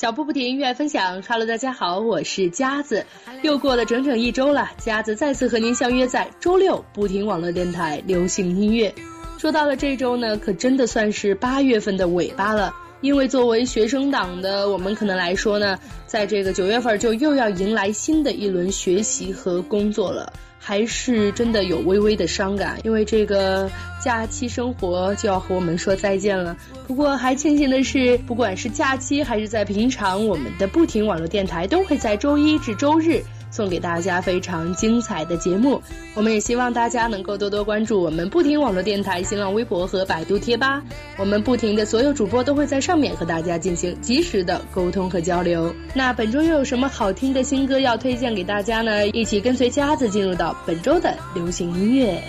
[0.00, 1.20] 小布不停，音乐分享。
[1.20, 3.04] Hello，大家好，我是佳子。
[3.42, 8.94] 又过了整整一周了，佳子再次和您相约在周六不停网络电台流行音乐。
[9.36, 12.72] 说到了这周呢，可真的算是八月份的尾巴了。
[13.00, 20.32] 因为作为学生党的我们，可能来说呢，在这个九月份就又要迎来新的一轮学习和工作了。
[20.62, 23.70] 还是真的有微微的伤感，因为这个
[24.04, 26.54] 假期生活就要和我们说再见了。
[26.86, 33.22] 不过还庆幸的是，不管是假期还是在平常，我们的不停网络电台都会在周一至周日。
[33.50, 35.82] 送给大家非常精彩的节目，
[36.14, 40.82] 我们也希望大家能够多多关注我们不停网络电台、新浪微博和百度贴吧，
[41.18, 45.74] 我们不停的所有主播都会在上面和大家进行及时的沟通和交流。
[45.94, 49.06] 那本周又有什么好听的新歌要推荐给大家呢？
[49.08, 52.22] 一起跟随佳子进入到本周的流行音乐。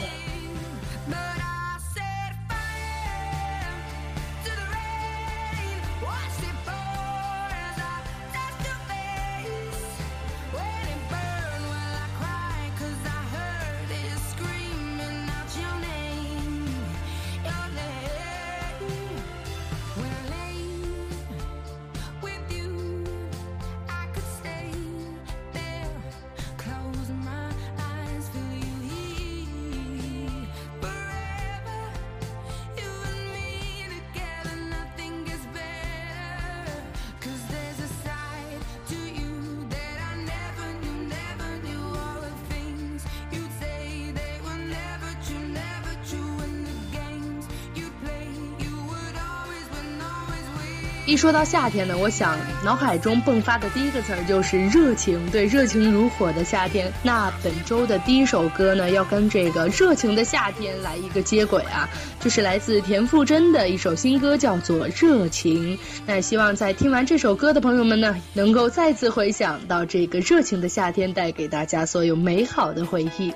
[51.12, 55.20] 一说到夏天呢，我想脑海中迸发的第一个词儿就是热情。
[55.30, 56.90] 对，热情如火的夏天。
[57.04, 61.90] 那本周的第一首歌呢，要跟这个热情的夏天来一个接轨啊，
[62.22, 65.78] 就是来自田馥甄的一首新歌，叫做《热情》。
[66.06, 73.34] 那希望在听完这首歌的朋友们呢，能够再次回想到这个热情的夏天带给大家所有美好的回忆。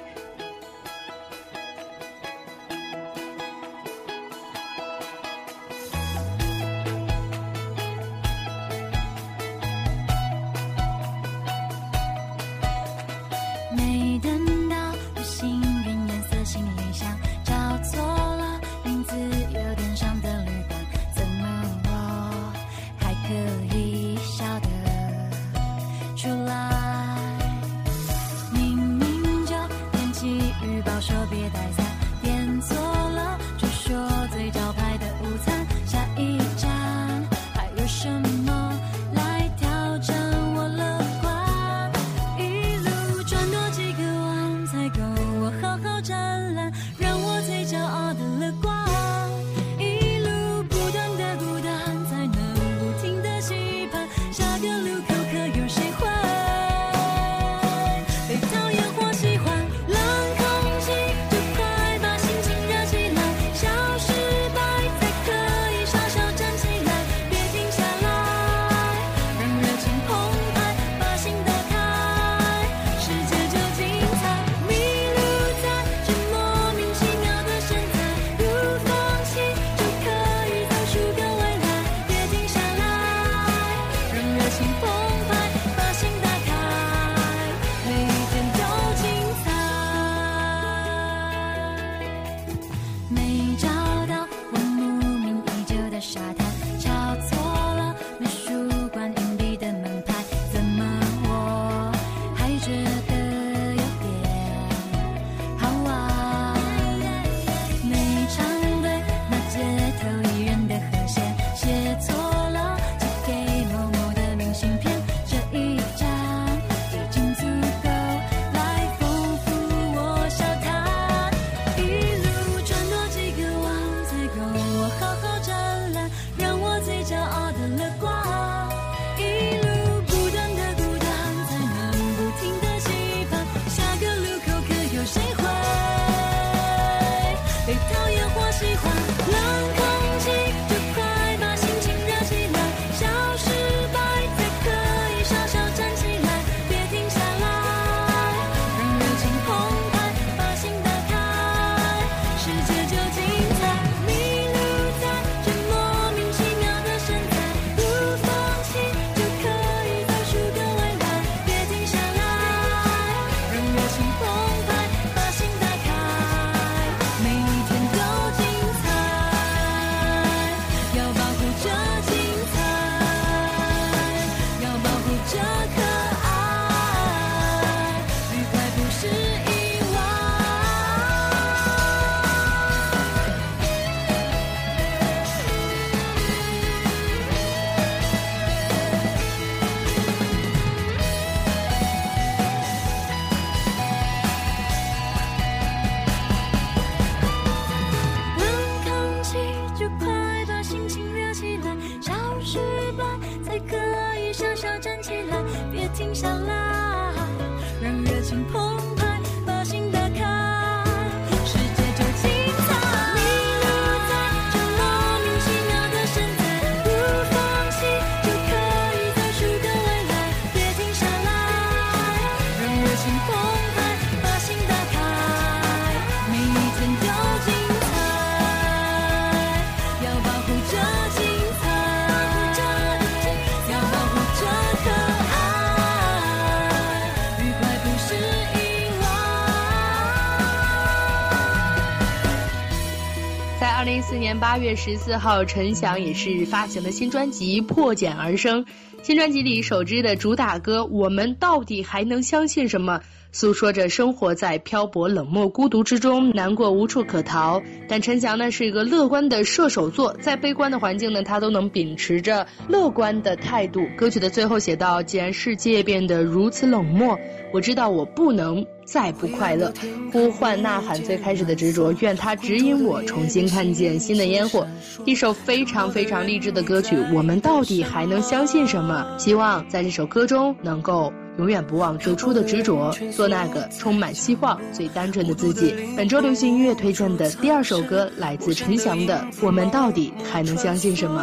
[244.55, 248.63] 八月十四号，陈翔也是发行了新专辑《破茧而生》。
[249.03, 252.99] 新专辑里首支的主打歌《我们到底还能相信什么》，
[253.35, 257.61] 诉说着生活在漂泊、冷漠、孤独之中，难过无处可逃。
[257.85, 263.81] 但陈翔呢是一个乐观的射手座，在悲观的环境呢，他都能秉持着乐观的态度。
[263.97, 267.19] 歌曲的最后写道：“既然世界变得如此冷漠，
[267.51, 269.73] 我知道我不能。”再不快乐，
[270.13, 274.67] 呼唤呐喊最开始的执着，愿它指引我重新看见新的烟火。
[275.05, 279.03] 一首非常非常励志的歌曲，我们到底还能相信什么？
[279.17, 285.73] 希望在这首歌中能够永远不忘最初的执着，做那个充满希望、最单纯的自己。
[285.95, 291.21] 本周流行音乐推荐的第二首歌来自陈翔的《我们到底还能相信什么》。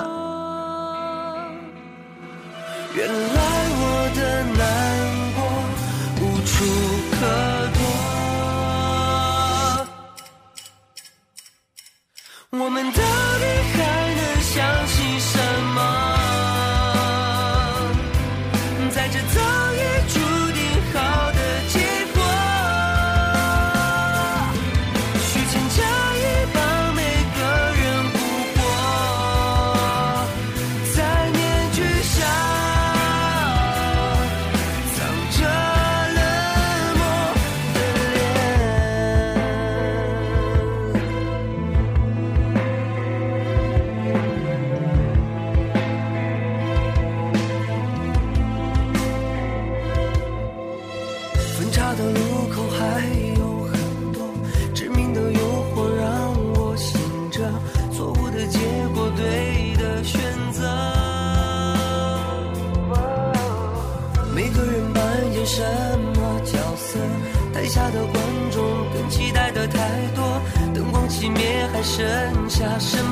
[2.95, 3.15] 原来
[3.75, 4.63] 我的难
[5.35, 5.43] 过
[6.21, 6.53] 无处。
[7.15, 7.19] 可
[12.51, 12.99] 躲，我们到底
[13.73, 13.92] 还
[72.83, 73.12] 什么？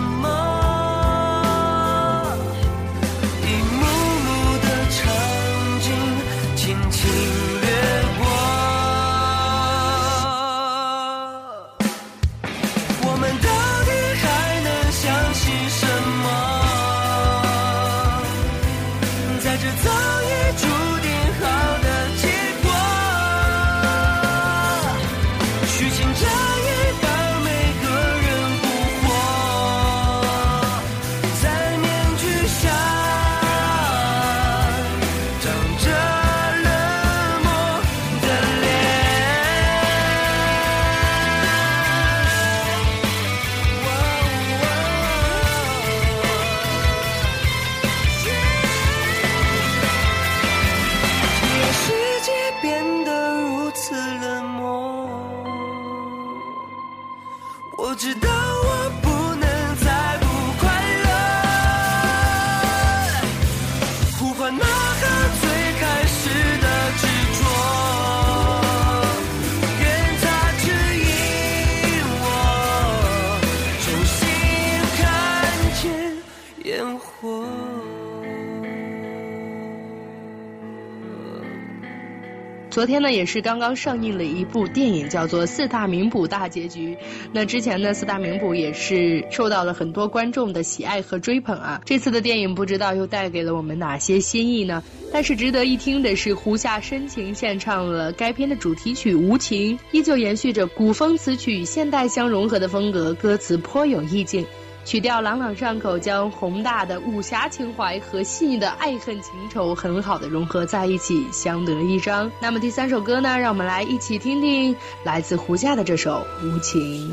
[82.80, 86.94] 昨天呢，也是刚刚上映了一部电影，叫做《四大名捕大结局》。
[87.30, 91.82] 那之前呢，四大名捕也是受到了很多观众的喜爱和追捧啊。
[91.84, 94.82] 这次的电影不知道又带给了我们哪些新意呢？
[95.12, 104.46] 但是值得一听的是，胡夏深情献唱了该片的主题曲《无情》，依旧延续着古风词曲与现代相融合的风格，歌词颇有意境。
[104.90, 112.28] 曲调朗朗上口，将宏大的武侠情怀和细腻的爱恨情仇很好的融合在一起，相得益彰。
[112.42, 113.38] 那么第三首歌呢？
[113.38, 117.09] 让我们来一起听听来自胡夏的这首《无情》。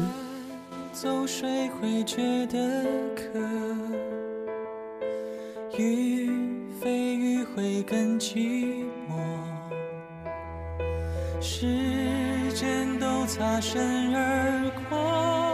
[0.91, 2.17] 走水会觉
[2.47, 2.83] 得
[3.15, 3.39] 渴，
[5.77, 6.31] 雨
[6.81, 9.13] 飞雨会更寂寞，
[11.39, 11.67] 时
[12.55, 15.46] 间都擦身而过。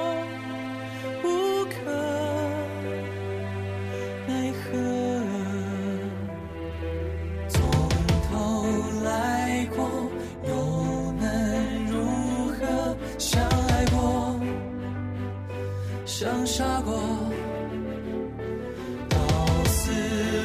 [16.55, 16.93] 杀过，
[19.09, 19.17] 刀
[19.65, 19.91] 似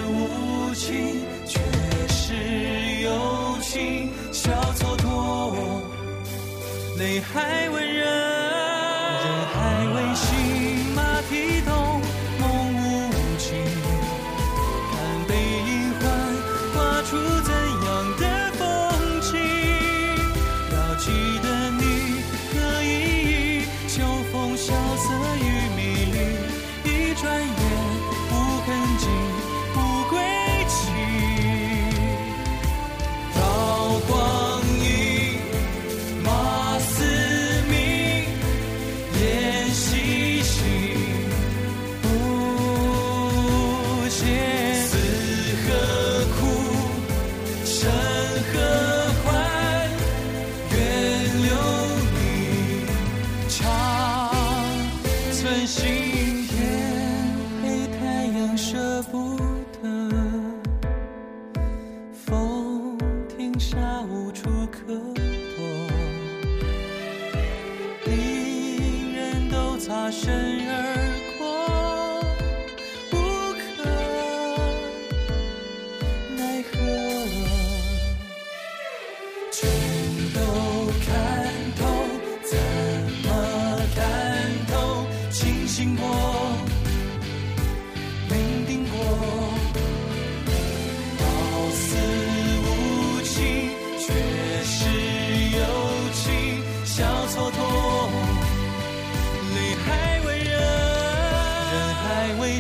[0.09, 1.61] 无情，却
[2.09, 2.33] 是
[3.03, 5.53] 有情笑蹉跎，
[6.97, 8.07] 泪还温热，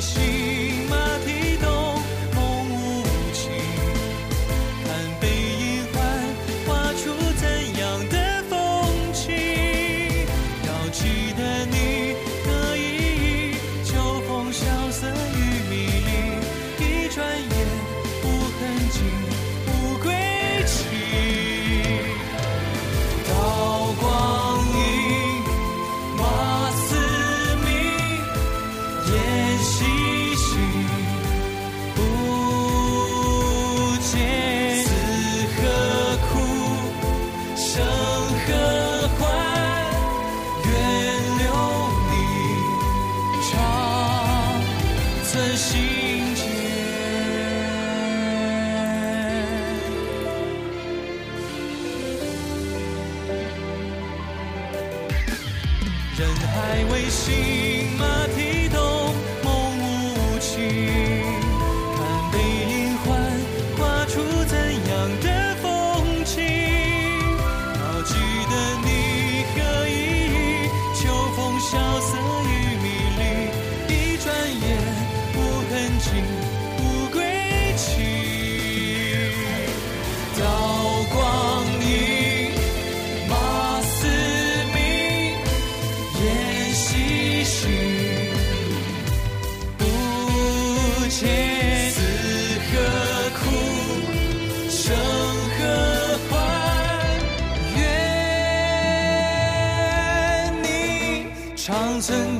[0.00, 0.27] 还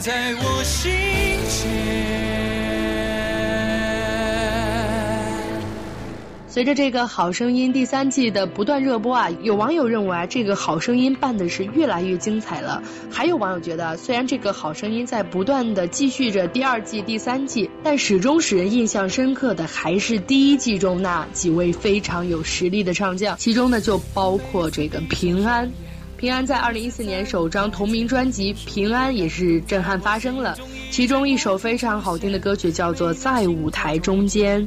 [0.08, 0.90] 在我心
[1.48, 1.68] 间。
[6.48, 12.82] 随着这个《好声音》第三季的不断热播啊，有网友认为啊，这个《好声音》办的是越来越精彩了。
[13.10, 25.70] 还有网友觉得，虽然这个《好声音》在不断的继续着第二季、第三季，但始终使人印象深刻的还是第一季中那几位非常有实力的唱将，其中呢就包括这个平安。
[26.18, 30.58] 平安在二零一四年首张同名专辑《平安》也是震撼发声了。
[30.90, 34.60] 其中一首非常好听的歌曲叫做《在舞台中间》，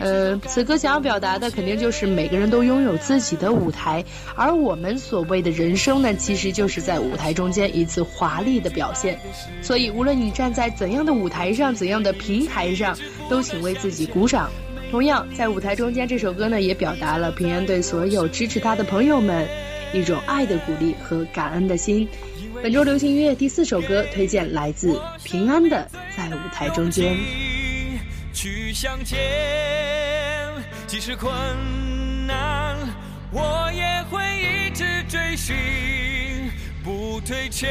[0.00, 9.16] 呃，此歌想要表达的肯定就是每个人都拥有自己的舞台，而我们所谓的人生呢，其实就是在舞台中间一次华丽的表现。
[9.62, 12.98] 所以，无论你站在怎样的舞台上、怎样的平台上，
[13.30, 14.50] 都请为自己鼓掌。
[14.90, 19.46] 同样，在舞台中间这首歌呢，也表达了平安对所有支持他的朋友们
[19.92, 22.08] 一种爱的鼓励和感恩的心。
[22.62, 27.14] 本周流行音乐第四首歌推荐来自平安的《在舞台中间》。
[28.32, 29.18] 去向前，
[30.86, 31.32] 即使困
[32.26, 32.76] 难，
[33.30, 35.54] 我也会一直追寻，
[36.84, 37.66] 不退却。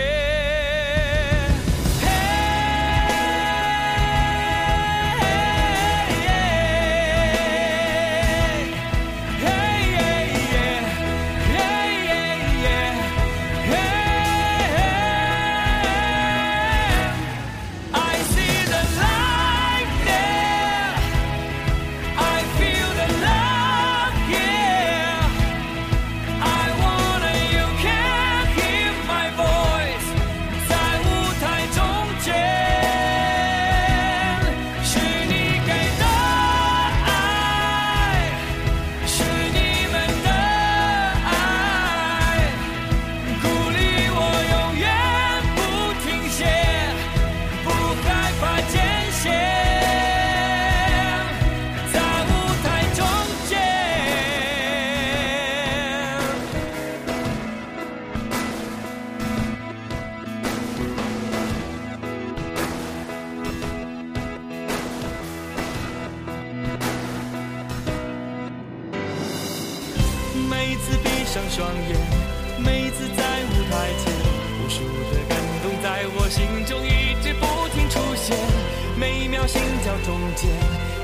[79.47, 80.49] 心跳中间，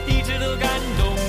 [0.07, 0.67] 一直都感
[0.97, 1.20] 动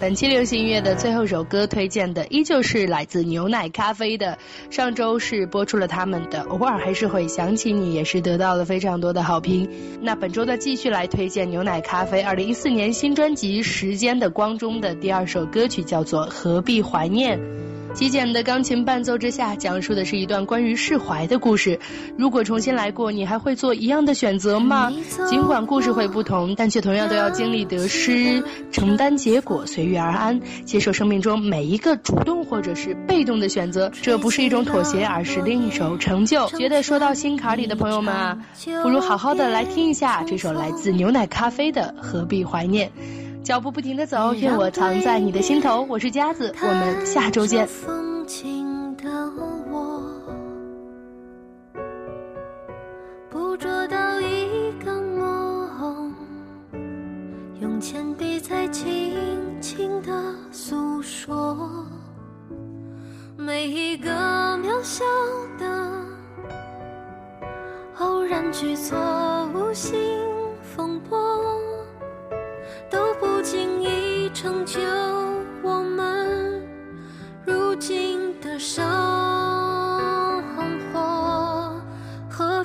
[0.00, 4.38] 本期流行音乐的最后首歌推荐的依旧是来自牛奶咖啡的，
[4.70, 9.68] 上周是播出了他们的《偶尔还是会想起你》，也是得到了非常多的好评。
[10.00, 17.38] 那本周的，继续来推荐牛奶咖啡二零一四年新专辑《时间的光》中的第二首歌曲，叫做《何必怀念》。
[17.92, 21.78] 极简的钢琴伴奏之下，讲述的是一段关于释怀的故事。
[22.16, 24.92] 如果重新来过，你还会做一样的选择吗？
[25.28, 33.90] 尽管故事会不同，但却同样都要经历得失、承担结果、随遇而安，接受生命中每一个主动或者是被动的选择。
[34.00, 36.46] 这不是一种妥协，而是另一种成就。
[36.50, 38.38] 觉得说到心坎里的朋友们啊，
[38.82, 42.88] 不如好好的来听一下这首来自牛奶咖啡的《何必怀念》。
[43.42, 45.86] 脚步不停的走，愿我藏在你的心头。
[45.88, 47.68] 我是佳子，我们下周见。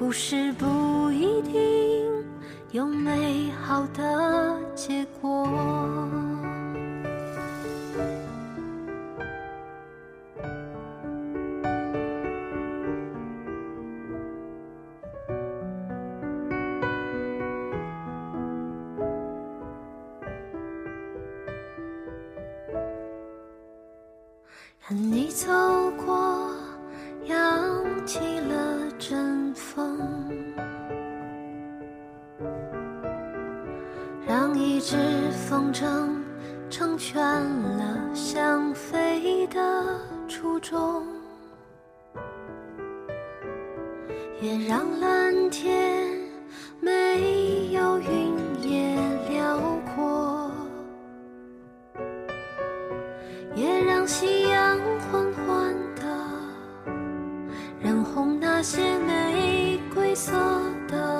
[0.00, 1.60] 故事不一定
[2.70, 5.46] 有美好的结果。
[24.82, 25.46] 看你走
[26.04, 26.29] 过，
[35.72, 36.22] 成
[36.68, 41.06] 成全了想飞的初衷。
[44.40, 46.08] 也让蓝天
[46.80, 48.96] 没有云也
[49.28, 49.58] 辽
[49.94, 50.50] 阔。
[53.54, 54.78] 也让夕阳
[55.10, 56.02] 缓缓的
[57.82, 60.32] 染红那些玫瑰色
[60.88, 61.19] 的。